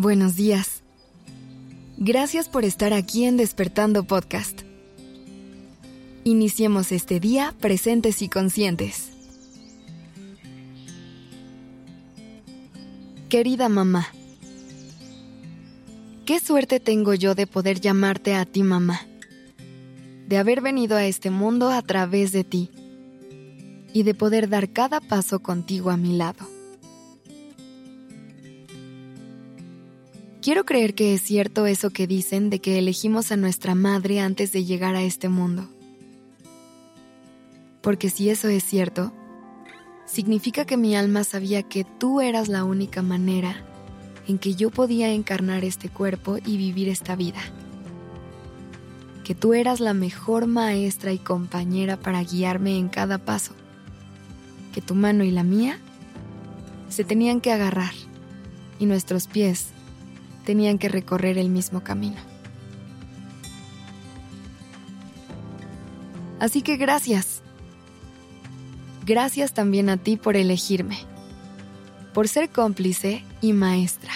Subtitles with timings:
[0.00, 0.80] Buenos días.
[1.98, 4.62] Gracias por estar aquí en Despertando Podcast.
[6.24, 9.10] Iniciemos este día presentes y conscientes.
[13.28, 14.08] Querida mamá,
[16.24, 19.02] qué suerte tengo yo de poder llamarte a ti mamá,
[20.28, 22.70] de haber venido a este mundo a través de ti
[23.92, 26.59] y de poder dar cada paso contigo a mi lado.
[30.42, 34.52] Quiero creer que es cierto eso que dicen de que elegimos a nuestra madre antes
[34.52, 35.68] de llegar a este mundo.
[37.82, 39.12] Porque si eso es cierto,
[40.06, 43.62] significa que mi alma sabía que tú eras la única manera
[44.28, 47.40] en que yo podía encarnar este cuerpo y vivir esta vida.
[49.24, 53.52] Que tú eras la mejor maestra y compañera para guiarme en cada paso.
[54.72, 55.78] Que tu mano y la mía
[56.88, 57.92] se tenían que agarrar
[58.78, 59.66] y nuestros pies
[60.50, 62.16] tenían que recorrer el mismo camino.
[66.40, 67.42] Así que gracias.
[69.06, 70.98] Gracias también a ti por elegirme,
[72.12, 74.10] por ser cómplice y maestra,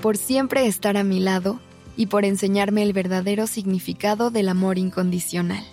[0.00, 1.60] por siempre estar a mi lado
[1.98, 5.66] y por enseñarme el verdadero significado del amor incondicional.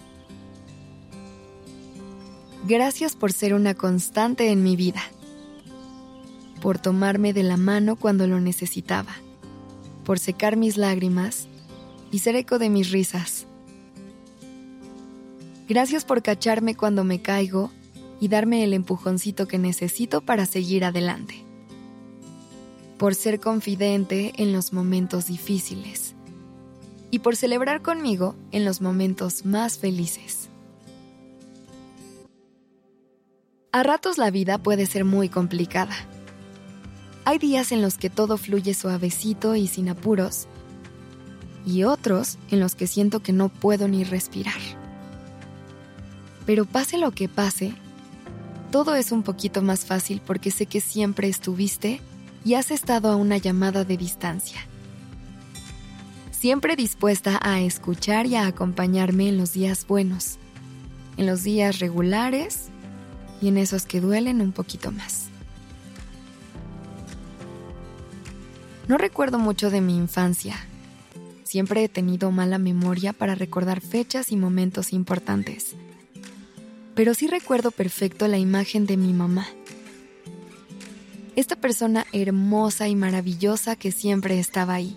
[2.66, 5.04] Gracias por ser una constante en mi vida,
[6.62, 9.16] por tomarme de la mano cuando lo necesitaba
[10.08, 11.50] por secar mis lágrimas
[12.14, 13.46] y ser eco de mis risas.
[15.68, 17.72] Gracias por cacharme cuando me caigo
[18.22, 21.44] y darme el empujoncito que necesito para seguir adelante.
[22.98, 26.14] Por ser confidente en los momentos difíciles.
[27.12, 30.48] Y por celebrar conmigo en los momentos más felices.
[33.74, 35.98] A ratos la vida puede ser muy complicada
[37.28, 40.48] hay días en los que todo fluye suavecito y sin apuros,
[41.66, 44.62] y otros en los que siento que no puedo ni respirar.
[46.46, 47.74] Pero pase lo que pase,
[48.72, 52.00] todo es un poquito más fácil porque sé que siempre estuviste
[52.46, 54.62] y has estado a una llamada de distancia.
[56.32, 60.38] Siempre dispuesta a escuchar y a acompañarme en los días buenos,
[61.18, 62.70] en los días regulares
[63.42, 65.28] y en esos que duelen un poquito más.
[68.88, 70.56] No recuerdo mucho de mi infancia.
[71.44, 75.76] Siempre he tenido mala memoria para recordar fechas y momentos importantes.
[76.96, 79.46] Pero sí recuerdo perfecto la imagen de mi mamá.
[81.36, 84.96] Esta persona hermosa y maravillosa que siempre estaba ahí.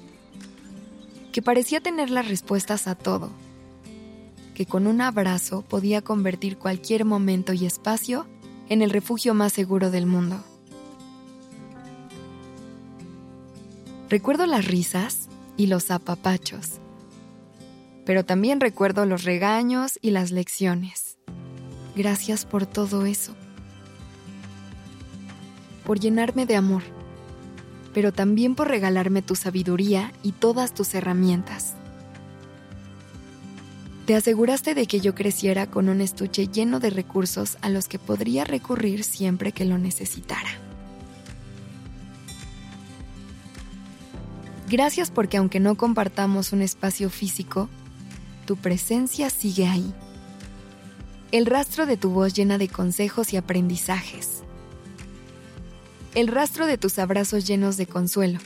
[1.33, 3.33] Que parecía tener las respuestas a todo.
[4.55, 8.27] Que con un abrazo podía convertir cualquier momento y espacio
[8.69, 10.45] en el refugio más seguro del mundo.
[14.11, 16.81] Recuerdo las risas y los apapachos,
[18.05, 21.17] pero también recuerdo los regaños y las lecciones.
[21.95, 23.37] Gracias por todo eso.
[25.87, 26.83] Por llenarme de amor,
[27.95, 31.75] pero también por regalarme tu sabiduría y todas tus herramientas.
[34.07, 38.01] Te aseguraste de que yo creciera con un estuche lleno de recursos a los que
[38.01, 40.70] podría recurrir siempre que lo necesitara.
[44.71, 47.69] Gracias porque aunque no compartamos un espacio físico,
[48.47, 49.93] tu presencia sigue ahí.
[51.33, 54.45] El rastro de tu voz llena de consejos y aprendizajes.
[56.15, 58.39] El rastro de tus abrazos llenos de consuelo.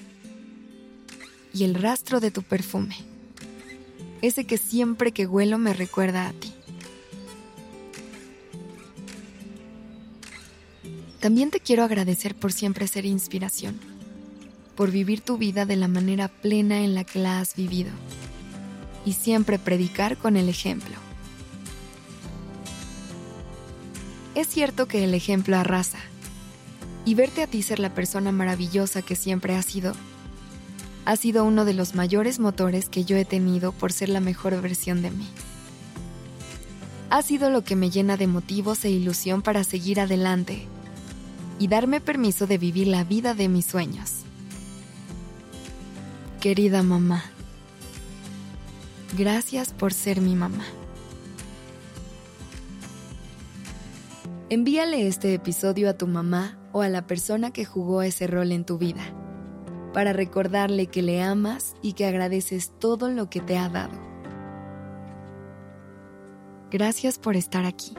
[1.53, 2.97] Y el rastro de tu perfume.
[4.23, 6.55] Ese que siempre que huelo me recuerda a ti.
[11.21, 13.94] También te quiero agradecer por siempre ser inspiración
[14.75, 17.91] por vivir tu vida de la manera plena en la que la has vivido
[19.05, 20.95] y siempre predicar con el ejemplo.
[24.35, 25.99] Es cierto que el ejemplo arrasa
[27.05, 29.95] y verte a ti ser la persona maravillosa que siempre has sido
[31.05, 34.59] ha sido uno de los mayores motores que yo he tenido por ser la mejor
[34.63, 35.29] versión de mí.
[37.11, 40.67] Ha sido lo que me llena de motivos e ilusión para seguir adelante
[41.59, 44.24] y darme permiso de vivir la vida de mis sueños
[46.45, 47.25] querida mamá.
[49.17, 50.67] Gracias por ser mi mamá.
[54.51, 58.67] Envíale este episodio a tu mamá o a la persona que jugó ese rol en
[58.67, 59.01] tu vida,
[59.95, 63.99] para recordarle que le amas y que agradeces todo lo que te ha dado.
[66.71, 67.95] Gracias por estar aquí.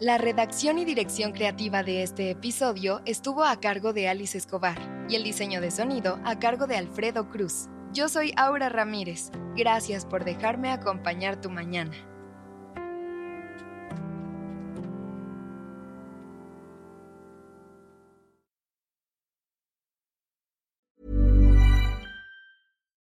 [0.00, 4.78] La redacción y dirección creativa de este episodio estuvo a cargo de Alice Escobar
[5.10, 7.66] y el diseño de sonido a cargo de Alfredo Cruz.
[7.92, 9.30] Yo soy Aura Ramírez.
[9.54, 11.92] Gracias por dejarme acompañar tu mañana.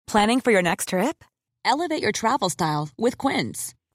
[0.07, 1.23] Planning for your next trip?
[1.67, 3.75] Elevate your travel style with Quince.